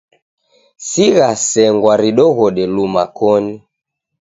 Sigha 0.87 1.29
sengwa 1.47 1.93
ridighode 2.01 2.63
luma 2.75 3.03
koni. 3.17 3.55